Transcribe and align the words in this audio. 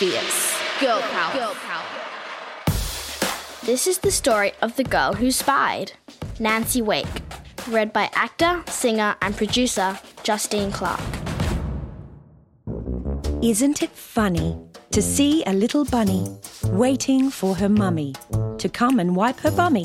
fierce. 0.00 0.56
Girl 0.80 1.02
power. 1.12 1.34
Girl 1.34 1.54
power. 1.56 1.84
This 3.66 3.86
is 3.86 3.98
the 3.98 4.10
story 4.10 4.52
of 4.62 4.74
the 4.76 4.82
girl 4.82 5.12
who 5.12 5.30
spied, 5.30 5.92
Nancy 6.38 6.80
Wake, 6.80 7.20
read 7.68 7.92
by 7.92 8.08
actor, 8.14 8.64
singer, 8.66 9.14
and 9.20 9.36
producer 9.36 9.98
Justine 10.22 10.72
Clarke. 10.72 10.98
Isn't 13.42 13.82
it 13.82 13.90
funny 13.90 14.56
to 14.90 15.02
see 15.02 15.44
a 15.44 15.52
little 15.52 15.84
bunny 15.84 16.34
waiting 16.68 17.28
for 17.28 17.54
her 17.56 17.68
mummy 17.68 18.14
to 18.56 18.70
come 18.70 19.00
and 19.00 19.14
wipe 19.14 19.40
her 19.40 19.50
bummy? 19.50 19.84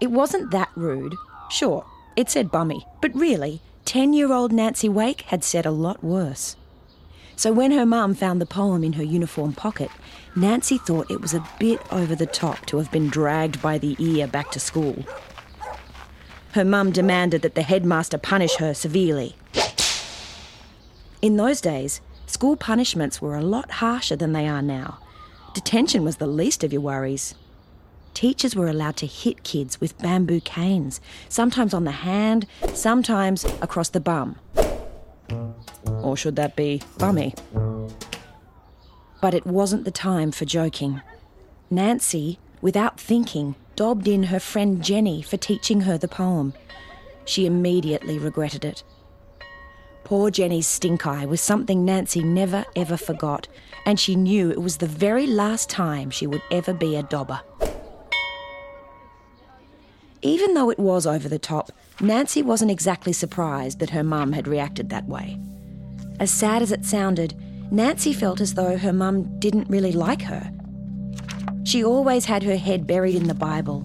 It 0.00 0.10
wasn't 0.10 0.50
that 0.50 0.70
rude. 0.74 1.14
Sure, 1.52 1.86
it 2.16 2.30
said 2.30 2.50
bummy, 2.50 2.84
but 3.00 3.14
really, 3.14 3.60
10 3.84 4.12
year 4.12 4.32
old 4.32 4.50
Nancy 4.50 4.88
Wake 4.88 5.20
had 5.30 5.44
said 5.44 5.66
a 5.66 5.70
lot 5.70 6.02
worse. 6.02 6.56
So 7.36 7.52
when 7.52 7.72
her 7.72 7.86
mum 7.86 8.14
found 8.14 8.40
the 8.40 8.46
poem 8.46 8.84
in 8.84 8.92
her 8.94 9.02
uniform 9.02 9.52
pocket, 9.52 9.90
Nancy 10.36 10.78
thought 10.78 11.10
it 11.10 11.20
was 11.20 11.34
a 11.34 11.46
bit 11.58 11.80
over 11.90 12.14
the 12.14 12.26
top 12.26 12.66
to 12.66 12.78
have 12.78 12.90
been 12.90 13.08
dragged 13.08 13.60
by 13.60 13.78
the 13.78 13.96
ear 13.98 14.26
back 14.26 14.50
to 14.52 14.60
school. 14.60 15.04
Her 16.52 16.64
mum 16.64 16.92
demanded 16.92 17.42
that 17.42 17.54
the 17.54 17.62
headmaster 17.62 18.18
punish 18.18 18.56
her 18.56 18.74
severely. 18.74 19.36
In 21.22 21.36
those 21.36 21.60
days, 21.60 22.00
school 22.26 22.56
punishments 22.56 23.22
were 23.22 23.36
a 23.36 23.42
lot 23.42 23.70
harsher 23.72 24.16
than 24.16 24.32
they 24.32 24.46
are 24.46 24.62
now. 24.62 24.98
Detention 25.54 26.04
was 26.04 26.16
the 26.16 26.26
least 26.26 26.62
of 26.64 26.72
your 26.72 26.82
worries. 26.82 27.34
Teachers 28.14 28.54
were 28.54 28.68
allowed 28.68 28.96
to 28.96 29.06
hit 29.06 29.42
kids 29.42 29.80
with 29.80 29.98
bamboo 29.98 30.40
canes, 30.40 31.00
sometimes 31.28 31.72
on 31.72 31.84
the 31.84 31.90
hand, 31.90 32.46
sometimes 32.74 33.44
across 33.62 33.88
the 33.88 34.00
bum. 34.00 34.36
Or 35.86 36.16
should 36.16 36.36
that 36.36 36.56
be 36.56 36.82
bummy? 36.98 37.34
But 39.20 39.34
it 39.34 39.46
wasn't 39.46 39.84
the 39.84 39.90
time 39.90 40.32
for 40.32 40.44
joking. 40.44 41.00
Nancy, 41.70 42.38
without 42.60 42.98
thinking, 42.98 43.54
dobbed 43.76 44.08
in 44.08 44.24
her 44.24 44.40
friend 44.40 44.82
Jenny 44.82 45.22
for 45.22 45.36
teaching 45.36 45.82
her 45.82 45.96
the 45.96 46.08
poem. 46.08 46.54
She 47.24 47.46
immediately 47.46 48.18
regretted 48.18 48.64
it. 48.64 48.82
Poor 50.04 50.30
Jenny's 50.30 50.66
stink 50.66 51.06
eye 51.06 51.24
was 51.24 51.40
something 51.40 51.84
Nancy 51.84 52.22
never 52.22 52.64
ever 52.74 52.96
forgot, 52.96 53.48
and 53.86 53.98
she 53.98 54.16
knew 54.16 54.50
it 54.50 54.60
was 54.60 54.78
the 54.78 54.86
very 54.86 55.26
last 55.26 55.70
time 55.70 56.10
she 56.10 56.26
would 56.26 56.42
ever 56.50 56.74
be 56.74 56.96
a 56.96 57.02
dobber. 57.02 57.40
Even 60.20 60.54
though 60.54 60.70
it 60.70 60.78
was 60.78 61.06
over 61.06 61.28
the 61.28 61.38
top, 61.38 61.70
Nancy 62.00 62.42
wasn't 62.42 62.70
exactly 62.70 63.12
surprised 63.12 63.78
that 63.78 63.90
her 63.90 64.04
mum 64.04 64.32
had 64.32 64.46
reacted 64.46 64.90
that 64.90 65.06
way. 65.06 65.38
As 66.20 66.30
sad 66.30 66.62
as 66.62 66.72
it 66.72 66.84
sounded, 66.84 67.34
Nancy 67.70 68.12
felt 68.12 68.40
as 68.40 68.54
though 68.54 68.76
her 68.76 68.92
mum 68.92 69.38
didn't 69.38 69.70
really 69.70 69.92
like 69.92 70.22
her. 70.22 70.52
She 71.64 71.84
always 71.84 72.24
had 72.24 72.42
her 72.42 72.56
head 72.56 72.86
buried 72.86 73.14
in 73.14 73.28
the 73.28 73.34
Bible. 73.34 73.80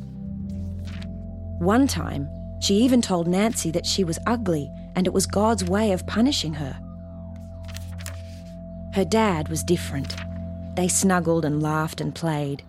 One 1.59 1.87
time, 1.87 2.27
she 2.61 2.75
even 2.75 3.01
told 3.01 3.27
Nancy 3.27 3.71
that 3.71 3.85
she 3.85 4.03
was 4.03 4.19
ugly 4.27 4.69
and 4.95 5.07
it 5.07 5.13
was 5.13 5.25
God's 5.25 5.63
way 5.63 5.91
of 5.91 6.05
punishing 6.07 6.55
her. 6.55 6.77
Her 8.93 9.05
dad 9.05 9.47
was 9.49 9.63
different. 9.63 10.15
They 10.75 10.87
snuggled 10.87 11.45
and 11.45 11.61
laughed 11.61 12.01
and 12.01 12.13
played. 12.13 12.63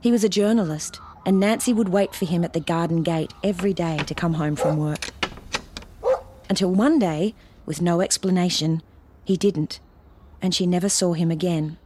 He 0.00 0.10
was 0.10 0.24
a 0.24 0.28
journalist 0.28 1.00
and 1.26 1.40
Nancy 1.40 1.72
would 1.72 1.88
wait 1.88 2.14
for 2.14 2.24
him 2.24 2.44
at 2.44 2.52
the 2.52 2.60
garden 2.60 3.02
gate 3.02 3.34
every 3.42 3.74
day 3.74 3.98
to 4.06 4.14
come 4.14 4.34
home 4.34 4.56
from 4.56 4.78
work. 4.78 5.10
Until 6.48 6.70
one 6.70 6.98
day, 6.98 7.34
with 7.66 7.82
no 7.82 8.00
explanation, 8.00 8.80
he 9.26 9.36
didn't, 9.36 9.80
and 10.40 10.54
she 10.54 10.68
never 10.68 10.88
saw 10.88 11.12
him 11.12 11.32
again. 11.32 11.78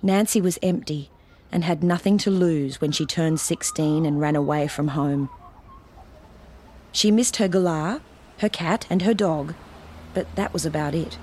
Nancy 0.00 0.40
was 0.40 0.56
empty 0.62 1.10
and 1.50 1.64
had 1.64 1.82
nothing 1.82 2.16
to 2.18 2.30
lose 2.30 2.80
when 2.80 2.92
she 2.92 3.04
turned 3.04 3.40
16 3.40 4.06
and 4.06 4.20
ran 4.20 4.36
away 4.36 4.68
from 4.68 4.88
home. 4.88 5.28
She 6.92 7.10
missed 7.10 7.36
her 7.36 7.48
galah, 7.48 8.02
her 8.38 8.48
cat, 8.48 8.86
and 8.88 9.02
her 9.02 9.14
dog, 9.14 9.54
but 10.14 10.32
that 10.36 10.52
was 10.52 10.64
about 10.64 10.94
it. 10.94 11.18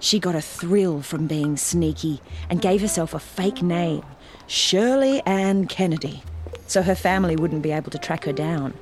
She 0.00 0.18
got 0.18 0.34
a 0.34 0.42
thrill 0.42 1.02
from 1.02 1.28
being 1.28 1.56
sneaky 1.56 2.20
and 2.50 2.60
gave 2.60 2.80
herself 2.80 3.14
a 3.14 3.20
fake 3.20 3.62
name, 3.62 4.04
Shirley 4.48 5.22
Ann 5.24 5.68
Kennedy, 5.68 6.24
so 6.66 6.82
her 6.82 6.96
family 6.96 7.36
wouldn't 7.36 7.62
be 7.62 7.70
able 7.70 7.92
to 7.92 7.98
track 7.98 8.24
her 8.24 8.32
down. 8.32 8.74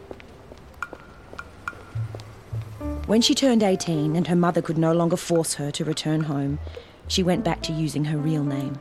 When 3.06 3.20
she 3.20 3.34
turned 3.34 3.64
18 3.64 4.14
and 4.14 4.28
her 4.28 4.36
mother 4.36 4.62
could 4.62 4.78
no 4.78 4.92
longer 4.92 5.16
force 5.16 5.54
her 5.54 5.72
to 5.72 5.84
return 5.84 6.22
home, 6.22 6.60
she 7.08 7.24
went 7.24 7.44
back 7.44 7.60
to 7.62 7.72
using 7.72 8.04
her 8.04 8.16
real 8.16 8.44
name. 8.44 8.78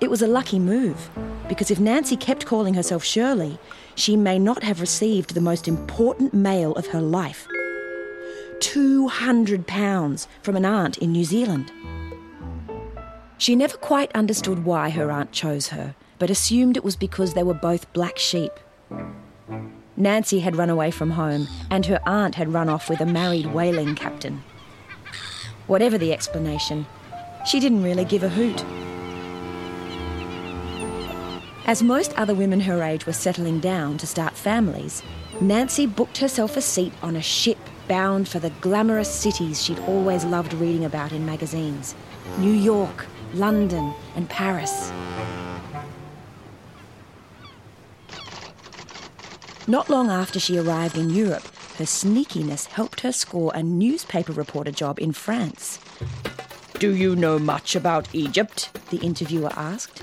It 0.00 0.10
was 0.10 0.22
a 0.22 0.26
lucky 0.26 0.58
move, 0.58 1.10
because 1.46 1.70
if 1.70 1.78
Nancy 1.78 2.16
kept 2.16 2.46
calling 2.46 2.74
herself 2.74 3.04
Shirley, 3.04 3.58
she 3.94 4.16
may 4.16 4.38
not 4.38 4.62
have 4.62 4.80
received 4.80 5.34
the 5.34 5.40
most 5.40 5.68
important 5.68 6.32
mail 6.32 6.72
of 6.72 6.86
her 6.88 7.02
life 7.02 7.46
£200 8.60 10.26
from 10.40 10.56
an 10.56 10.64
aunt 10.64 10.98
in 10.98 11.12
New 11.12 11.24
Zealand. 11.24 11.70
She 13.36 13.54
never 13.56 13.76
quite 13.76 14.10
understood 14.14 14.64
why 14.64 14.88
her 14.90 15.10
aunt 15.10 15.32
chose 15.32 15.68
her, 15.68 15.94
but 16.18 16.30
assumed 16.30 16.76
it 16.76 16.84
was 16.84 16.96
because 16.96 17.34
they 17.34 17.42
were 17.42 17.54
both 17.54 17.92
black 17.92 18.18
sheep. 18.18 18.52
Nancy 19.96 20.40
had 20.40 20.56
run 20.56 20.70
away 20.70 20.90
from 20.90 21.10
home, 21.10 21.48
and 21.70 21.84
her 21.86 22.00
aunt 22.06 22.34
had 22.36 22.52
run 22.52 22.68
off 22.68 22.88
with 22.88 23.00
a 23.00 23.06
married 23.06 23.46
whaling 23.46 23.94
captain. 23.94 24.42
Whatever 25.66 25.98
the 25.98 26.12
explanation, 26.12 26.86
she 27.46 27.60
didn't 27.60 27.82
really 27.82 28.04
give 28.04 28.22
a 28.22 28.28
hoot. 28.28 28.64
As 31.66 31.82
most 31.82 32.12
other 32.18 32.34
women 32.34 32.60
her 32.60 32.82
age 32.82 33.06
were 33.06 33.12
settling 33.12 33.60
down 33.60 33.98
to 33.98 34.06
start 34.06 34.34
families, 34.34 35.02
Nancy 35.40 35.86
booked 35.86 36.18
herself 36.18 36.56
a 36.56 36.60
seat 36.60 36.92
on 37.02 37.16
a 37.16 37.22
ship 37.22 37.58
bound 37.86 38.28
for 38.28 38.38
the 38.38 38.50
glamorous 38.60 39.12
cities 39.12 39.62
she'd 39.62 39.78
always 39.80 40.24
loved 40.24 40.54
reading 40.54 40.84
about 40.84 41.12
in 41.12 41.26
magazines 41.26 41.94
New 42.38 42.52
York, 42.52 43.06
London, 43.34 43.92
and 44.16 44.28
Paris. 44.28 44.90
Not 49.68 49.88
long 49.88 50.10
after 50.10 50.40
she 50.40 50.58
arrived 50.58 50.98
in 50.98 51.10
Europe, 51.10 51.46
her 51.78 51.84
sneakiness 51.84 52.66
helped 52.66 53.00
her 53.00 53.12
score 53.12 53.52
a 53.54 53.62
newspaper 53.62 54.32
reporter 54.32 54.72
job 54.72 54.98
in 54.98 55.12
France. 55.12 55.78
Do 56.80 56.94
you 56.94 57.14
know 57.14 57.38
much 57.38 57.76
about 57.76 58.12
Egypt? 58.12 58.76
the 58.90 58.98
interviewer 58.98 59.52
asked. 59.54 60.02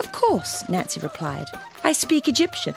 Of 0.00 0.10
course, 0.10 0.68
Nancy 0.68 0.98
replied. 1.00 1.46
I 1.84 1.92
speak 1.92 2.26
Egyptian. 2.26 2.74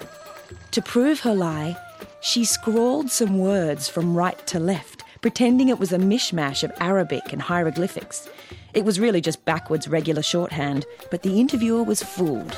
To 0.72 0.82
prove 0.84 1.22
her 1.22 1.34
lie, 1.34 1.76
she 2.22 2.46
scrawled 2.46 3.10
some 3.10 3.40
words 3.40 3.90
from 3.90 4.16
right 4.16 4.46
to 4.48 4.60
left, 4.60 5.04
pretending 5.22 5.70
it 5.70 5.80
was 5.80 5.92
a 5.92 5.98
mishmash 5.98 6.64
of 6.64 6.72
Arabic 6.80 7.34
and 7.34 7.42
hieroglyphics. 7.42 8.30
It 8.74 8.86
was 8.86 9.00
really 9.00 9.20
just 9.20 9.44
backwards 9.46 9.88
regular 9.88 10.22
shorthand, 10.22 10.86
but 11.10 11.24
the 11.24 11.40
interviewer 11.40 11.84
was 11.84 12.04
fooled. 12.04 12.58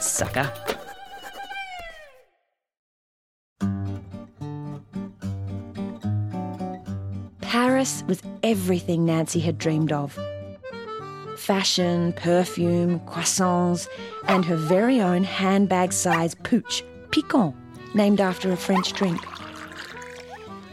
Sucker. 0.00 0.50
Paris 7.80 8.04
was 8.06 8.20
everything 8.42 9.06
Nancy 9.06 9.40
had 9.40 9.56
dreamed 9.56 9.90
of 9.90 10.18
fashion, 11.38 12.12
perfume, 12.12 13.00
croissants, 13.06 13.88
and 14.28 14.44
her 14.44 14.56
very 14.56 15.00
own 15.00 15.24
handbag 15.24 15.94
sized 15.94 16.36
pooch, 16.44 16.84
Picon 17.10 17.54
named 17.94 18.20
after 18.20 18.52
a 18.52 18.56
French 18.58 18.92
drink. 18.92 19.18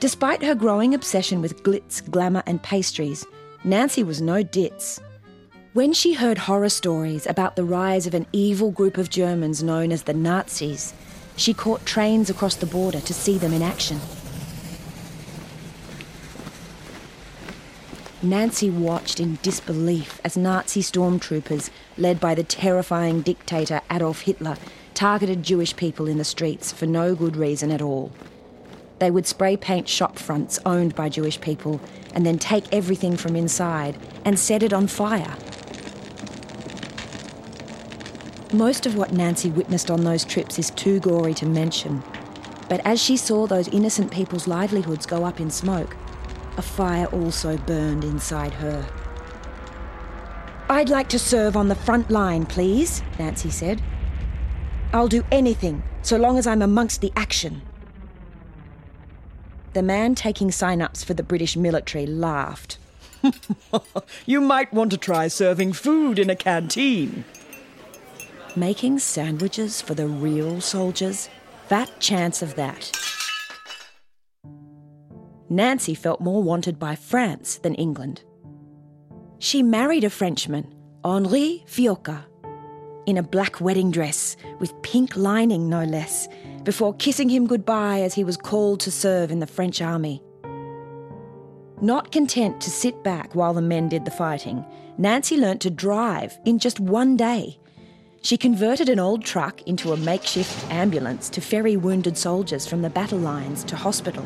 Despite 0.01 0.43
her 0.43 0.53
growing 0.53 0.93
obsession 0.93 1.41
with 1.41 1.63
glitz, 1.63 2.01
glamour, 2.11 2.43
and 2.45 2.61
pastries, 2.61 3.25
Nancy 3.63 4.03
was 4.03 4.21
no 4.21 4.43
ditz. 4.43 4.99
When 5.71 5.93
she 5.93 6.11
heard 6.11 6.37
horror 6.37 6.67
stories 6.67 7.25
about 7.25 7.55
the 7.55 7.63
rise 7.63 8.05
of 8.05 8.15
an 8.15 8.25
evil 8.33 8.69
group 8.69 8.97
of 8.97 9.09
Germans 9.09 9.63
known 9.63 9.93
as 9.93 10.03
the 10.03 10.13
Nazis, 10.13 10.93
she 11.37 11.53
caught 11.53 11.85
trains 11.85 12.29
across 12.29 12.57
the 12.57 12.65
border 12.65 12.99
to 12.99 13.13
see 13.13 13.37
them 13.37 13.53
in 13.53 13.61
action. 13.61 13.97
Nancy 18.27 18.69
watched 18.69 19.21
in 19.21 19.39
disbelief 19.41 20.19
as 20.21 20.35
Nazi 20.35 20.81
stormtroopers, 20.81 21.69
led 21.97 22.19
by 22.19 22.35
the 22.35 22.44
terrifying 22.44 23.21
dictator 23.21 23.79
Adolf 23.89 24.21
Hitler, 24.21 24.57
targeted 24.94 25.44
Jewish 25.44 25.74
people 25.77 26.07
in 26.07 26.18
the 26.18 26.25
streets 26.25 26.74
for 26.74 26.85
no 26.85 27.15
good 27.15 27.38
reason 27.38 27.71
at 27.71 27.81
all. 27.81 28.12
They 29.00 29.12
would 29.12 29.25
spray 29.25 29.56
paint 29.56 29.88
shop 29.88 30.19
fronts 30.19 30.59
owned 30.65 30.94
by 30.94 31.07
Jewish 31.07 31.39
people 31.39 31.79
and 32.13 32.25
then 32.25 32.38
take 32.38 32.65
everything 32.74 33.15
from 33.15 33.38
inside 33.38 33.97
and 34.25 34.38
set 34.38 34.62
it 34.62 34.73
on 34.73 34.88
fire. 34.88 35.38
Most 38.51 38.85
of 38.85 38.95
what 38.95 39.13
Nancy 39.13 39.50
witnessed 39.50 39.89
on 39.89 40.03
those 40.03 40.25
trips 40.25 40.59
is 40.59 40.71
too 40.71 41.00
gory 41.00 41.33
to 41.35 41.45
mention. 41.45 42.03
But 42.68 42.81
as 42.83 43.01
she 43.01 43.15
saw 43.15 43.47
those 43.47 43.69
innocent 43.69 44.12
people's 44.12 44.47
livelihoods 44.47 45.06
go 45.06 45.23
up 45.23 45.39
in 45.39 45.50
smoke, 45.50 45.95
a 46.57 46.62
fire 46.62 47.06
also 47.07 47.57
burned 47.57 48.04
inside 48.04 48.54
her. 48.56 48.86
I'd 50.69 50.89
like 50.89 51.07
to 51.09 51.19
serve 51.19 51.56
on 51.56 51.69
the 51.69 51.75
front 51.75 52.09
line, 52.12 52.45
please, 52.45 53.01
Nancy 53.18 53.50
said. 53.50 53.81
I'll 54.92 55.07
do 55.07 55.24
anything 55.31 55.83
so 56.01 56.18
long 56.18 56.38
as 56.38 56.48
I'm 56.48 56.62
amongst 56.62 57.01
the 57.01 57.13
action. 57.15 57.62
The 59.74 59.83
man 59.83 60.15
taking 60.15 60.51
sign 60.51 60.81
ups 60.81 61.04
for 61.04 61.13
the 61.13 61.24
British 61.24 61.56
military 61.56 62.06
laughed. 62.06 62.80
you 64.25 64.42
might 64.42 64.74
want 64.74 64.92
to 64.92 64.98
try 64.98 65.27
serving 65.27 65.74
food 65.74 66.18
in 66.19 66.30
a 66.30 66.36
canteen. 66.36 67.24
Making 68.56 69.00
sandwiches 69.00 69.81
for 69.81 69.94
the 69.94 70.07
real 70.07 70.62
soldiers? 70.62 71.30
Fat 71.68 72.00
chance 72.00 72.42
of 72.42 72.56
that. 72.56 72.92
Nancy 75.49 75.94
felt 75.94 76.21
more 76.21 76.44
wanted 76.44 76.77
by 76.77 76.95
France 76.95 77.57
than 77.57 77.75
England. 77.75 78.23
She 79.39 79.63
married 79.63 80.03
a 80.03 80.09
Frenchman, 80.09 80.73
Henri 81.03 81.63
Fiocca, 81.67 82.25
in 83.05 83.17
a 83.17 83.23
black 83.23 83.61
wedding 83.61 83.89
dress 83.89 84.35
with 84.59 84.79
pink 84.81 85.15
lining, 85.15 85.69
no 85.69 85.83
less, 85.85 86.27
before 86.63 86.94
kissing 86.95 87.29
him 87.29 87.47
goodbye 87.47 88.01
as 88.01 88.13
he 88.13 88.25
was 88.25 88.35
called 88.35 88.81
to 88.81 88.91
serve 88.91 89.31
in 89.31 89.39
the 89.39 89.47
French 89.47 89.81
army. 89.81 90.21
Not 91.79 92.11
content 92.11 92.59
to 92.61 92.69
sit 92.69 93.03
back 93.03 93.35
while 93.35 93.53
the 93.53 93.61
men 93.61 93.88
did 93.88 94.03
the 94.03 94.11
fighting, 94.11 94.65
Nancy 94.97 95.38
learnt 95.38 95.61
to 95.61 95.69
drive 95.69 96.38
in 96.44 96.59
just 96.59 96.79
one 96.79 97.15
day. 97.15 97.59
She 98.21 98.35
converted 98.35 98.89
an 98.89 98.99
old 98.99 99.23
truck 99.23 99.61
into 99.61 99.94
a 99.94 99.97
makeshift 99.97 100.69
ambulance 100.69 101.29
to 101.29 101.39
ferry 101.39 101.77
wounded 101.77 102.17
soldiers 102.17 102.67
from 102.67 102.81
the 102.81 102.89
battle 102.89 103.19
lines 103.19 103.63
to 103.65 103.75
hospital. 103.77 104.25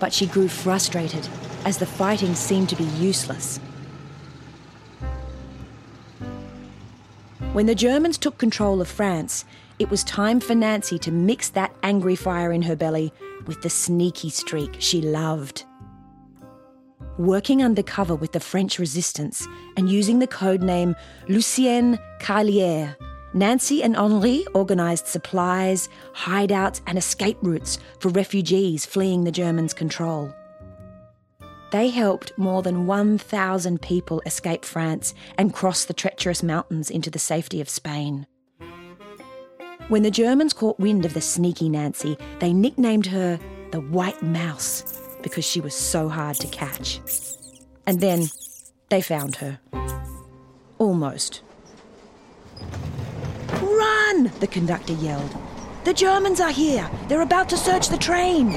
But 0.00 0.12
she 0.12 0.26
grew 0.26 0.48
frustrated 0.48 1.28
as 1.64 1.78
the 1.78 1.86
fighting 1.86 2.34
seemed 2.34 2.68
to 2.68 2.76
be 2.76 2.84
useless 2.84 3.60
When 7.58 7.66
the 7.66 7.74
Germans 7.74 8.18
took 8.18 8.38
control 8.38 8.80
of 8.80 8.86
France, 8.86 9.44
it 9.80 9.90
was 9.90 10.04
time 10.04 10.38
for 10.38 10.54
Nancy 10.54 10.96
to 11.00 11.10
mix 11.10 11.48
that 11.48 11.74
angry 11.82 12.14
fire 12.14 12.52
in 12.52 12.62
her 12.62 12.76
belly 12.76 13.12
with 13.46 13.62
the 13.62 13.68
sneaky 13.68 14.30
streak 14.30 14.76
she 14.78 15.00
loved. 15.00 15.64
Working 17.18 17.64
undercover 17.64 18.14
with 18.14 18.30
the 18.30 18.38
French 18.38 18.78
resistance 18.78 19.44
and 19.76 19.90
using 19.90 20.20
the 20.20 20.28
code 20.28 20.62
name 20.62 20.94
Lucienne 21.26 21.98
Carlier, 22.20 22.94
Nancy 23.38 23.84
and 23.84 23.96
Henri 23.96 24.44
organised 24.56 25.06
supplies, 25.06 25.88
hideouts, 26.12 26.80
and 26.88 26.98
escape 26.98 27.38
routes 27.40 27.78
for 28.00 28.08
refugees 28.08 28.84
fleeing 28.84 29.22
the 29.22 29.30
Germans' 29.30 29.72
control. 29.72 30.34
They 31.70 31.90
helped 31.90 32.36
more 32.36 32.62
than 32.62 32.88
1,000 32.88 33.80
people 33.80 34.20
escape 34.26 34.64
France 34.64 35.14
and 35.36 35.54
cross 35.54 35.84
the 35.84 35.94
treacherous 35.94 36.42
mountains 36.42 36.90
into 36.90 37.10
the 37.10 37.20
safety 37.20 37.60
of 37.60 37.68
Spain. 37.68 38.26
When 39.86 40.02
the 40.02 40.10
Germans 40.10 40.52
caught 40.52 40.80
wind 40.80 41.04
of 41.04 41.14
the 41.14 41.20
sneaky 41.20 41.68
Nancy, 41.68 42.18
they 42.40 42.52
nicknamed 42.52 43.06
her 43.06 43.38
the 43.70 43.80
White 43.80 44.20
Mouse 44.20 45.00
because 45.22 45.44
she 45.44 45.60
was 45.60 45.74
so 45.74 46.08
hard 46.08 46.36
to 46.36 46.48
catch. 46.48 47.00
And 47.86 48.00
then 48.00 48.24
they 48.88 49.00
found 49.00 49.36
her. 49.36 49.60
Almost. 50.78 51.42
Run! 53.78 54.32
the 54.40 54.48
conductor 54.48 54.94
yelled. 54.94 55.36
The 55.84 55.94
Germans 55.94 56.40
are 56.40 56.50
here! 56.50 56.90
They're 57.06 57.22
about 57.22 57.48
to 57.50 57.56
search 57.56 57.88
the 57.88 57.96
train! 57.96 58.52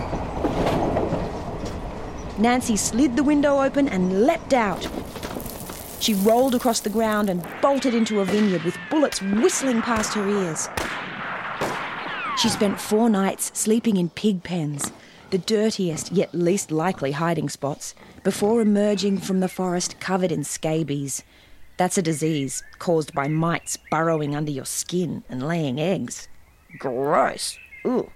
Nancy 2.39 2.75
slid 2.75 3.15
the 3.15 3.23
window 3.23 3.61
open 3.61 3.87
and 3.87 4.25
leapt 4.25 4.53
out. 4.53 4.87
She 5.99 6.15
rolled 6.15 6.55
across 6.55 6.79
the 6.79 6.89
ground 6.89 7.29
and 7.29 7.45
bolted 7.61 7.93
into 7.93 8.19
a 8.19 8.25
vineyard 8.25 8.63
with 8.63 8.79
bullets 8.89 9.21
whistling 9.21 9.83
past 9.83 10.15
her 10.15 10.27
ears. 10.27 10.67
She 12.39 12.49
spent 12.49 12.81
four 12.81 13.07
nights 13.07 13.51
sleeping 13.53 13.97
in 13.97 14.09
pig 14.09 14.41
pens, 14.41 14.91
the 15.29 15.37
dirtiest 15.37 16.11
yet 16.11 16.33
least 16.33 16.71
likely 16.71 17.11
hiding 17.11 17.49
spots, 17.49 17.93
before 18.23 18.61
emerging 18.61 19.19
from 19.19 19.39
the 19.39 19.47
forest 19.47 19.99
covered 19.99 20.31
in 20.31 20.43
scabies. 20.43 21.23
That's 21.77 21.97
a 21.97 22.01
disease 22.01 22.63
caused 22.79 23.13
by 23.13 23.27
mites 23.27 23.77
burrowing 23.89 24.35
under 24.35 24.51
your 24.51 24.65
skin 24.65 25.23
and 25.29 25.47
laying 25.47 25.79
eggs. 25.79 26.27
Gross. 26.77 27.57
Ooh. 27.85 28.11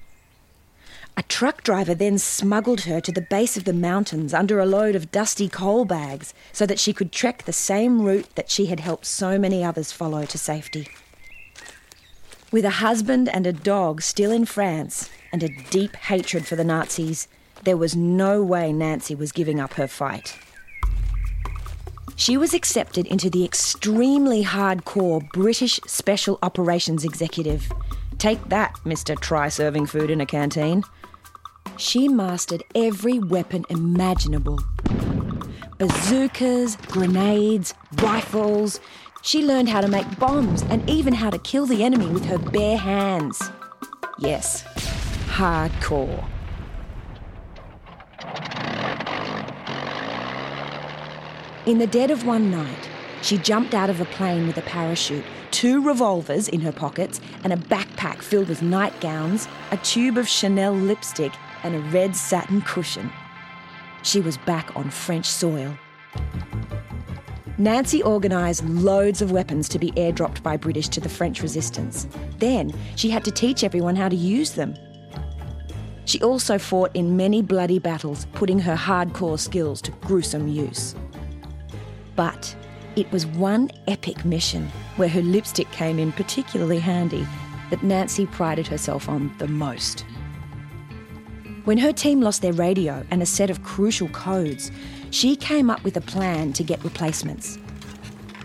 A 1.17 1.23
truck 1.23 1.63
driver 1.63 1.95
then 1.95 2.17
smuggled 2.17 2.81
her 2.81 2.99
to 2.99 3.11
the 3.11 3.21
base 3.21 3.55
of 3.55 3.63
the 3.63 3.73
mountains 3.73 4.33
under 4.33 4.59
a 4.59 4.65
load 4.65 4.95
of 4.95 5.11
dusty 5.11 5.47
coal 5.47 5.85
bags 5.85 6.33
so 6.51 6.65
that 6.65 6.79
she 6.79 6.91
could 6.91 7.13
trek 7.13 7.43
the 7.43 7.53
same 7.53 8.01
route 8.01 8.27
that 8.35 8.51
she 8.51 8.65
had 8.65 8.81
helped 8.81 9.05
so 9.05 9.39
many 9.39 9.63
others 9.63 9.93
follow 9.93 10.25
to 10.25 10.37
safety. 10.37 10.89
With 12.51 12.65
a 12.65 12.81
husband 12.81 13.29
and 13.29 13.47
a 13.47 13.53
dog 13.53 14.01
still 14.01 14.31
in 14.31 14.45
France 14.45 15.09
and 15.31 15.41
a 15.41 15.49
deep 15.69 15.95
hatred 15.95 16.45
for 16.45 16.57
the 16.57 16.65
Nazis, 16.65 17.29
there 17.63 17.77
was 17.77 17.95
no 17.95 18.43
way 18.43 18.73
Nancy 18.73 19.15
was 19.15 19.31
giving 19.31 19.59
up 19.59 19.73
her 19.73 19.87
fight. 19.87 20.37
She 22.25 22.37
was 22.37 22.55
accepted 22.55 23.05
into 23.05 23.29
the 23.29 23.45
extremely 23.45 24.43
hardcore 24.43 25.29
British 25.31 25.79
Special 25.85 26.39
Operations 26.41 27.05
Executive. 27.05 27.71
Take 28.17 28.43
that, 28.49 28.73
Mr. 28.83 29.15
Try 29.19 29.49
Serving 29.49 29.85
Food 29.85 30.09
in 30.09 30.19
a 30.19 30.25
Canteen 30.25 30.83
she 31.77 32.07
mastered 32.07 32.63
every 32.73 33.19
weapon 33.19 33.65
imaginable 33.69 34.59
bazookas, 35.77 36.77
grenades, 36.87 37.73
rifles. 38.01 38.79
She 39.21 39.43
learned 39.43 39.67
how 39.67 39.81
to 39.81 39.87
make 39.87 40.19
bombs 40.19 40.61
and 40.63 40.89
even 40.89 41.13
how 41.13 41.29
to 41.29 41.37
kill 41.39 41.65
the 41.65 41.83
enemy 41.83 42.07
with 42.07 42.25
her 42.25 42.37
bare 42.37 42.77
hands. 42.77 43.41
Yes, 44.19 44.63
hardcore. 45.27 46.23
In 51.65 51.79
the 51.79 51.87
dead 51.87 52.11
of 52.11 52.27
one 52.27 52.51
night, 52.51 52.89
she 53.23 53.39
jumped 53.39 53.73
out 53.73 53.89
of 53.89 53.99
a 53.99 54.05
plane 54.05 54.45
with 54.45 54.55
a 54.57 54.61
parachute, 54.61 55.25
two 55.49 55.81
revolvers 55.81 56.47
in 56.47 56.61
her 56.61 56.71
pockets, 56.71 57.19
and 57.43 57.51
a 57.51 57.57
backpack 57.57 58.21
filled 58.21 58.49
with 58.49 58.61
nightgowns, 58.61 59.47
a 59.71 59.77
tube 59.77 60.19
of 60.19 60.27
Chanel 60.27 60.73
lipstick, 60.73 61.31
and 61.63 61.73
a 61.73 61.79
red 61.89 62.15
satin 62.15 62.61
cushion. 62.61 63.09
She 64.03 64.21
was 64.21 64.37
back 64.37 64.75
on 64.75 64.91
French 64.91 65.25
soil. 65.25 65.75
Nancy 67.57 68.03
organised 68.03 68.63
loads 68.65 69.23
of 69.23 69.31
weapons 69.31 69.67
to 69.69 69.79
be 69.79 69.91
airdropped 69.93 70.43
by 70.43 70.57
British 70.57 70.87
to 70.89 70.99
the 70.99 71.09
French 71.09 71.41
resistance. 71.41 72.05
Then 72.37 72.73
she 72.95 73.09
had 73.09 73.25
to 73.25 73.31
teach 73.31 73.63
everyone 73.63 73.95
how 73.95 74.09
to 74.09 74.15
use 74.15 74.51
them. 74.51 74.75
She 76.05 76.21
also 76.21 76.59
fought 76.59 76.91
in 76.95 77.17
many 77.17 77.41
bloody 77.41 77.79
battles, 77.79 78.27
putting 78.33 78.59
her 78.59 78.75
hardcore 78.75 79.39
skills 79.39 79.81
to 79.81 79.91
gruesome 80.01 80.47
use. 80.47 80.93
But 82.15 82.55
it 82.95 83.11
was 83.11 83.25
one 83.25 83.71
epic 83.87 84.23
mission 84.23 84.71
where 84.95 85.09
her 85.09 85.21
lipstick 85.21 85.69
came 85.71 85.99
in 85.99 86.11
particularly 86.11 86.79
handy 86.79 87.27
that 87.69 87.83
Nancy 87.83 88.25
prided 88.25 88.67
herself 88.67 89.09
on 89.09 89.33
the 89.37 89.47
most. 89.47 90.05
When 91.65 91.77
her 91.79 91.91
team 91.91 92.21
lost 92.21 92.41
their 92.41 92.53
radio 92.53 93.03
and 93.09 93.21
a 93.21 93.25
set 93.25 93.49
of 93.49 93.63
crucial 93.63 94.07
codes, 94.09 94.71
she 95.09 95.35
came 95.35 95.69
up 95.69 95.83
with 95.83 95.97
a 95.97 96.01
plan 96.01 96.53
to 96.53 96.63
get 96.63 96.83
replacements. 96.83 97.57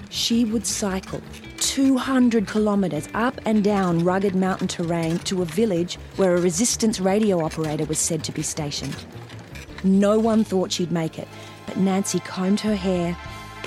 She 0.09 0.45
would 0.47 0.67
cycle 0.67 1.21
200 1.59 2.49
kilometres 2.49 3.09
up 3.15 3.39
and 3.45 3.63
down 3.63 4.03
rugged 4.03 4.35
mountain 4.35 4.67
terrain 4.69 5.19
to 5.21 5.43
a 5.43 5.45
village 5.45 5.97
where 6.17 6.35
a 6.35 6.41
resistance 6.41 6.99
radio 6.99 7.45
operator 7.45 7.85
was 7.85 7.99
said 7.99 8.25
to 8.25 8.33
be 8.33 8.43
stationed. 8.43 8.97
No 9.85 10.19
one 10.19 10.43
thought 10.43 10.73
she'd 10.73 10.91
make 10.91 11.19
it, 11.19 11.29
but 11.67 11.77
Nancy 11.77 12.21
combed 12.21 12.61
her 12.61 12.75
hair, 12.75 13.17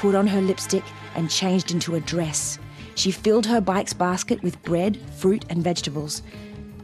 put 0.04 0.16
on 0.16 0.28
her 0.28 0.42
lipstick, 0.42 0.84
and 1.16 1.30
changed 1.30 1.72
into 1.72 1.96
a 1.96 2.00
dress. 2.02 2.60
She 2.96 3.10
filled 3.10 3.46
her 3.46 3.62
bike's 3.62 3.94
basket 3.94 4.44
with 4.44 4.62
bread, 4.62 5.00
fruit, 5.16 5.46
and 5.50 5.64
vegetables. 5.64 6.24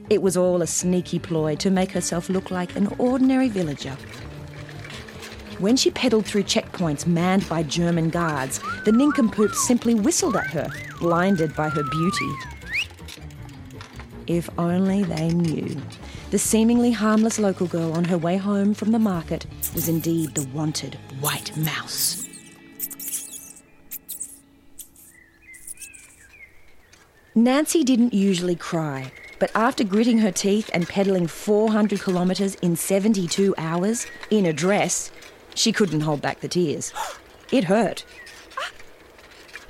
It 0.10 0.22
was 0.22 0.38
all 0.38 0.62
a 0.62 0.68
sneaky 0.68 1.20
ploy 1.20 1.58
to 1.58 1.70
make 1.70 1.92
herself 1.92 2.30
look 2.30 2.50
like 2.50 2.78
an 2.78 2.88
ordinary 2.98 3.50
villager. 3.50 3.98
When 5.58 5.76
she 5.76 5.92
pedalled 5.92 6.28
through 6.28 6.44
checkpoints 6.44 7.06
manned 7.06 7.50
by 7.50 7.64
German 7.64 8.10
guards, 8.10 8.62
the 8.86 8.94
nincompoops 8.94 9.68
simply 9.68 9.96
whistled 9.96 10.38
at 10.38 10.48
her, 10.52 10.70
blinded 11.02 11.54
by 11.58 11.68
her 11.68 11.84
beauty. 11.84 12.32
If 14.28 14.50
only 14.58 15.04
they 15.04 15.28
knew. 15.28 15.76
The 16.32 16.40
seemingly 16.40 16.92
harmless 16.94 17.38
local 17.38 17.68
girl 17.68 17.92
on 17.92 18.06
her 18.06 18.18
way 18.18 18.38
home 18.38 18.74
from 18.74 18.94
the 18.94 19.00
market 19.00 19.46
was 19.76 19.90
indeed 19.90 20.36
the 20.36 20.48
wanted 20.54 20.98
white 21.20 21.58
mouse. 21.58 22.29
Nancy 27.44 27.86
didn't 27.86 28.14
usually 28.14 28.58
cry, 28.58 29.14
But 29.40 29.52
after 29.56 29.86
gritting 29.86 30.18
her 30.18 30.32
teeth 30.32 30.70
and 30.74 30.90
pedaling 30.90 31.28
400 31.28 32.04
kilometres 32.04 32.56
in 32.56 32.76
72 32.76 33.56
hours 33.58 34.06
in 34.30 34.46
a 34.46 34.52
dress, 34.52 35.10
she 35.56 35.72
couldn't 35.72 36.02
hold 36.02 36.22
back 36.22 36.42
the 36.42 36.50
tears. 36.50 36.92
It 37.52 37.64
hurt. 37.64 38.06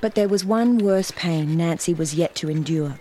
But 0.02 0.14
there 0.16 0.28
was 0.28 0.44
one 0.44 0.78
worse 0.78 1.12
pain 1.12 1.56
Nancy 1.56 1.94
was 1.94 2.14
yet 2.14 2.34
to 2.34 2.50
endure. 2.50 3.00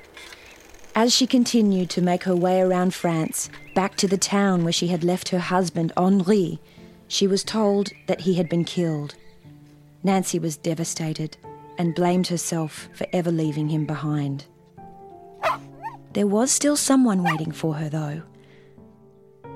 As 0.95 1.13
she 1.13 1.27
continued 1.27 1.89
to 1.89 2.01
make 2.01 2.23
her 2.23 2.35
way 2.35 2.61
around 2.61 2.93
France, 2.93 3.49
back 3.73 3.97
to 3.97 4.07
the 4.07 4.17
town 4.17 4.63
where 4.63 4.71
she 4.71 4.88
had 4.88 5.03
left 5.03 5.29
her 5.29 5.39
husband, 5.39 5.91
Henri, 5.97 6.59
she 7.09 7.27
was 7.27 7.43
told 7.43 7.91
that 8.07 8.21
he 8.21 8.35
had 8.35 8.47
been 8.47 8.63
killed. 8.63 9.15
Nancy 10.01 10.39
was 10.39 10.55
devastated 10.55 11.35
and 11.77 11.95
blamed 11.95 12.27
herself 12.27 12.88
for 12.93 13.07
ever 13.11 13.31
leaving 13.31 13.67
him 13.69 13.85
behind. 13.85 14.45
There 16.13 16.27
was 16.27 16.51
still 16.51 16.75
someone 16.75 17.23
waiting 17.23 17.51
for 17.51 17.75
her, 17.75 17.89
though. 17.89 18.23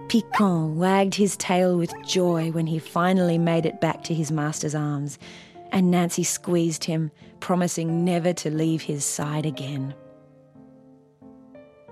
Picon 0.08 0.78
wagged 0.78 1.16
his 1.16 1.36
tail 1.36 1.78
with 1.78 1.92
joy 2.06 2.52
when 2.52 2.68
he 2.68 2.78
finally 2.78 3.38
made 3.38 3.66
it 3.66 3.82
back 3.82 4.04
to 4.04 4.14
his 4.14 4.32
master's 4.32 4.76
arms, 4.76 5.18
and 5.72 5.90
Nancy 5.90 6.24
squeezed 6.24 6.84
him, 6.84 7.10
promising 7.40 8.06
never 8.06 8.32
to 8.34 8.52
leave 8.52 8.84
his 8.84 9.04
side 9.04 9.46
again. 9.46 9.96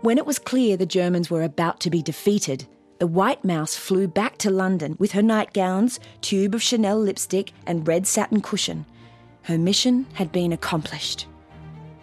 When 0.02 0.20
it 0.20 0.26
was 0.26 0.38
clear 0.38 0.78
the 0.78 0.86
Germans 0.86 1.32
were 1.32 1.44
about 1.44 1.80
to 1.82 1.90
be 1.90 2.04
defeated, 2.04 2.68
the 3.00 3.08
White 3.08 3.44
Mouse 3.44 3.76
flew 3.76 4.08
back 4.08 4.38
to 4.40 4.52
London 4.52 4.96
with 5.00 5.14
her 5.14 5.24
nightgowns, 5.24 6.00
tube 6.22 6.54
of 6.54 6.62
Chanel 6.62 7.00
lipstick, 7.00 7.52
and 7.66 7.88
red 7.88 8.06
satin 8.06 8.42
cushion. 8.42 8.86
Her 9.44 9.58
mission 9.58 10.06
had 10.14 10.32
been 10.32 10.54
accomplished. 10.54 11.26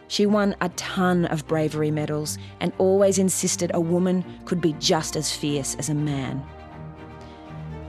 She 0.08 0.26
won 0.26 0.56
a 0.60 0.68
ton 0.70 1.26
of 1.26 1.46
bravery 1.46 1.90
medals 1.90 2.38
and 2.60 2.72
always 2.78 3.18
insisted 3.18 3.70
a 3.74 3.80
woman 3.80 4.24
could 4.44 4.60
be 4.60 4.72
just 4.74 5.16
as 5.16 5.34
fierce 5.34 5.74
as 5.76 5.88
a 5.88 5.94
man. 5.94 6.42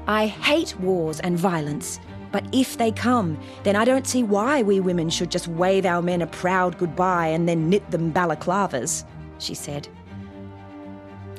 I 0.07 0.27
hate 0.27 0.79
wars 0.79 1.19
and 1.19 1.37
violence, 1.37 1.99
but 2.31 2.45
if 2.51 2.77
they 2.77 2.91
come, 2.91 3.39
then 3.63 3.75
I 3.75 3.85
don't 3.85 4.07
see 4.07 4.23
why 4.23 4.61
we 4.61 4.79
women 4.79 5.09
should 5.09 5.31
just 5.31 5.47
wave 5.47 5.85
our 5.85 6.01
men 6.01 6.21
a 6.21 6.27
proud 6.27 6.77
goodbye 6.77 7.27
and 7.27 7.47
then 7.47 7.69
knit 7.69 7.89
them 7.91 8.11
balaclavas, 8.11 9.05
she 9.39 9.55
said 9.55 9.87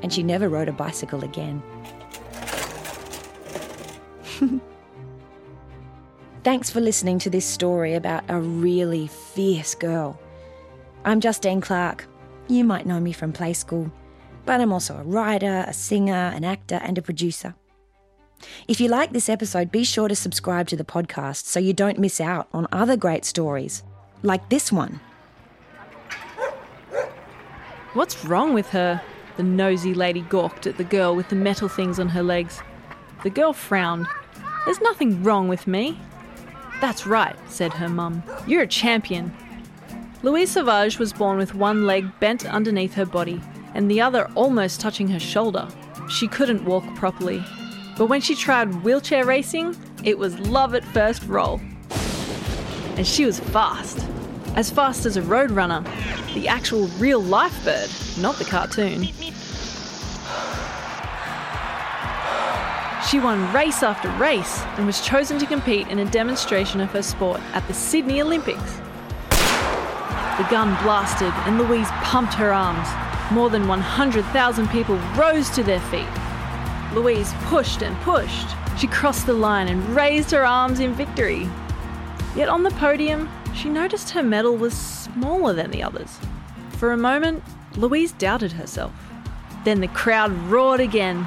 and 0.02 0.12
she 0.12 0.22
never 0.22 0.49
rode 0.49 0.68
a 0.68 0.72
bicycle 0.72 1.25
again. 1.25 1.62
Thanks 6.42 6.70
for 6.70 6.80
listening 6.80 7.18
to 7.20 7.28
this 7.30 7.44
story 7.44 7.94
about 7.94 8.25
a 8.28 8.40
really 8.40 9.06
fierce 9.08 9.75
girl. 9.75 10.18
I'm 11.02 11.21
Justine 11.21 11.62
Clarke. 11.62 12.07
You 12.47 12.62
might 12.62 12.85
know 12.85 13.00
me 13.00 13.12
from 13.12 13.33
Play 13.33 13.54
School, 13.54 13.90
but 14.45 14.61
I'm 14.61 14.71
also 14.71 14.99
a 14.99 15.02
writer, 15.02 15.64
a 15.66 15.73
singer, 15.73 16.12
an 16.12 16.45
actor, 16.45 16.78
and 16.83 16.99
a 16.99 17.02
producer. 17.02 17.54
If 18.69 18.83
you 18.83 18.88
like 18.88 19.12
this 19.12 19.30
episode, 19.30 19.71
be 19.71 19.83
sure 19.83 20.09
to 20.09 20.14
subscribe 20.14 20.69
to 20.69 20.76
the 20.76 20.85
podcast 20.85 21.47
so 21.47 21.59
you 21.59 21.73
don't 21.73 21.99
miss 21.99 22.21
out 22.21 22.49
on 22.52 22.66
other 22.71 22.99
great 22.99 23.25
stories, 23.25 23.83
like 24.23 24.50
this 24.50 24.71
one. 24.71 25.00
What's 27.95 28.23
wrong 28.26 28.52
with 28.52 28.69
her? 28.69 29.00
The 29.38 29.42
nosy 29.42 29.95
lady 29.95 30.21
gawked 30.21 30.66
at 30.66 30.76
the 30.76 30.85
girl 30.85 31.16
with 31.16 31.30
the 31.30 31.35
metal 31.35 31.69
things 31.69 31.99
on 31.99 32.11
her 32.11 32.23
legs. 32.23 32.61
The 33.23 33.30
girl 33.30 33.54
frowned. 33.54 34.07
There's 34.66 34.83
nothing 34.83 35.23
wrong 35.23 35.49
with 35.49 35.66
me. 35.66 35.99
That's 36.83 37.07
right, 37.07 37.37
said 37.49 37.73
her 37.73 37.88
mum. 37.88 38.23
You're 38.47 38.62
a 38.62 38.66
champion. 38.66 39.35
Louise 40.23 40.50
Sauvage 40.50 40.99
was 40.99 41.15
born 41.15 41.39
with 41.39 41.55
one 41.55 41.87
leg 41.87 42.07
bent 42.21 42.45
underneath 42.45 42.93
her 42.93 43.07
body 43.07 43.41
and 43.75 43.91
the 43.91 44.03
other 44.03 44.31
almost 44.35 44.79
touching 44.79 45.09
her 45.09 45.19
shoulder. 45.19 45.67
She 46.11 46.29
couldn't 46.29 46.67
walk 46.67 46.85
properly. 46.95 47.43
But 47.97 48.07
when 48.07 48.21
she 48.21 48.35
tried 48.35 48.83
wheelchair 48.83 49.25
racing, 49.25 49.77
it 50.05 50.19
was 50.19 50.39
love 50.41 50.75
at 50.75 50.85
first 50.85 51.23
roll. 51.23 51.59
And 52.97 53.07
she 53.07 53.25
was 53.25 53.41
fast. 53.41 54.07
As 54.57 54.71
fast 54.71 55.07
as 55.07 55.17
a 55.17 55.23
roadrunner, 55.23 55.85
the 56.35 56.49
actual 56.49 56.89
real 56.99 57.23
life 57.23 57.65
bird, 57.65 57.89
not 58.21 58.37
the 58.37 58.45
cartoon. 58.45 59.05
She 63.09 63.19
won 63.19 63.50
race 63.55 63.83
after 63.83 64.11
race 64.23 64.61
and 64.77 64.85
was 64.85 65.00
chosen 65.00 65.39
to 65.39 65.47
compete 65.47 65.89
in 65.89 66.00
a 66.00 66.05
demonstration 66.11 66.83
of 66.83 66.91
her 66.91 67.03
sport 67.03 67.41
at 67.55 67.67
the 67.67 67.75
Sydney 67.75 68.21
Olympics. 68.21 68.79
The 70.40 70.49
gun 70.49 70.82
blasted 70.82 71.35
and 71.44 71.59
Louise 71.59 71.90
pumped 72.02 72.32
her 72.32 72.50
arms. 72.50 72.88
More 73.30 73.50
than 73.50 73.68
100,000 73.68 74.68
people 74.68 74.97
rose 75.14 75.50
to 75.50 75.62
their 75.62 75.80
feet. 75.80 76.09
Louise 76.94 77.35
pushed 77.42 77.82
and 77.82 77.94
pushed. 77.99 78.49
She 78.78 78.87
crossed 78.87 79.26
the 79.26 79.35
line 79.35 79.68
and 79.68 79.87
raised 79.94 80.30
her 80.30 80.47
arms 80.47 80.80
in 80.80 80.94
victory. 80.94 81.47
Yet 82.35 82.49
on 82.49 82.62
the 82.62 82.70
podium, 82.70 83.28
she 83.54 83.68
noticed 83.68 84.09
her 84.12 84.23
medal 84.23 84.56
was 84.56 84.73
smaller 84.73 85.52
than 85.52 85.73
the 85.73 85.82
others. 85.82 86.18
For 86.70 86.92
a 86.92 86.97
moment, 86.97 87.44
Louise 87.76 88.12
doubted 88.12 88.52
herself. 88.52 88.92
Then 89.66 89.82
the 89.82 89.88
crowd 89.88 90.32
roared 90.50 90.80
again 90.80 91.26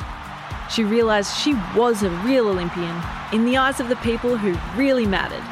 she 0.72 0.84
realised 0.84 1.38
she 1.38 1.54
was 1.76 2.02
a 2.02 2.10
real 2.26 2.48
Olympian 2.48 3.00
in 3.32 3.46
the 3.46 3.58
eyes 3.58 3.80
of 3.80 3.90
the 3.90 3.96
people 3.98 4.38
who 4.38 4.58
really 4.76 5.06
mattered. 5.06 5.44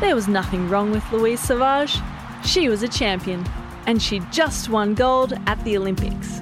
There 0.00 0.16
was 0.16 0.26
nothing 0.26 0.68
wrong 0.68 0.90
with 0.90 1.12
Louise 1.12 1.38
Sauvage. 1.38 2.00
She 2.44 2.68
was 2.68 2.82
a 2.82 2.88
champion, 2.88 3.44
and 3.86 4.00
she 4.02 4.20
just 4.30 4.68
won 4.68 4.94
gold 4.94 5.34
at 5.46 5.62
the 5.64 5.76
Olympics. 5.76 6.40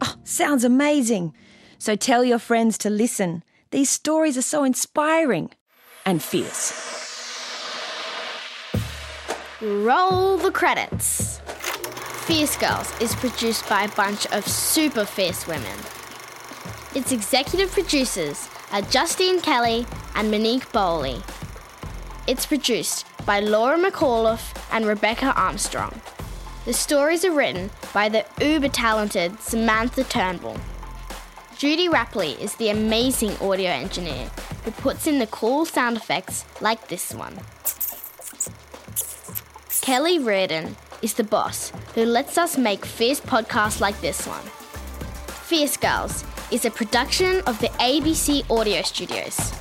Oh, 0.00 0.14
sounds 0.24 0.64
amazing. 0.64 1.34
So 1.78 1.96
tell 1.96 2.24
your 2.24 2.38
friends 2.38 2.78
to 2.78 2.90
listen. 2.90 3.42
These 3.70 3.90
stories 3.90 4.36
are 4.38 4.42
so 4.42 4.64
inspiring 4.64 5.50
and 6.04 6.22
fierce. 6.22 6.72
Roll 9.60 10.36
the 10.36 10.52
credits. 10.52 11.40
Fierce 12.26 12.56
Girls 12.56 12.92
is 13.00 13.14
produced 13.16 13.68
by 13.68 13.84
a 13.84 13.88
bunch 13.96 14.26
of 14.26 14.46
super 14.46 15.04
fierce 15.04 15.46
women. 15.46 15.78
Its 16.94 17.10
executive 17.12 17.72
producers 17.72 18.48
are 18.70 18.82
Justine 18.82 19.40
Kelly 19.40 19.86
and 20.14 20.30
Monique 20.30 20.70
Bowley. 20.72 21.22
It's 22.28 22.44
produced 22.44 23.06
by 23.24 23.40
Laura 23.40 23.78
McAuliffe 23.78 24.54
and 24.70 24.84
Rebecca 24.84 25.32
Armstrong. 25.34 25.98
The 26.66 26.74
stories 26.74 27.24
are 27.24 27.32
written 27.32 27.70
by 27.94 28.10
the 28.10 28.26
uber 28.38 28.68
talented 28.68 29.40
Samantha 29.40 30.04
Turnbull. 30.04 30.58
Judy 31.56 31.88
Rapley 31.88 32.38
is 32.38 32.54
the 32.56 32.68
amazing 32.68 33.34
audio 33.38 33.70
engineer 33.70 34.28
who 34.64 34.72
puts 34.72 35.06
in 35.06 35.18
the 35.18 35.26
cool 35.28 35.64
sound 35.64 35.96
effects 35.96 36.44
like 36.60 36.88
this 36.88 37.14
one. 37.14 37.38
Kelly 39.80 40.18
Reardon 40.18 40.76
is 41.00 41.14
the 41.14 41.24
boss 41.24 41.72
who 41.94 42.04
lets 42.04 42.36
us 42.36 42.58
make 42.58 42.84
fierce 42.84 43.22
podcasts 43.22 43.80
like 43.80 43.98
this 44.02 44.26
one. 44.26 44.44
Fierce 45.46 45.78
Girls 45.78 46.24
is 46.52 46.66
a 46.66 46.70
production 46.70 47.40
of 47.46 47.58
the 47.60 47.68
ABC 47.80 48.44
Audio 48.50 48.82
Studios. 48.82 49.54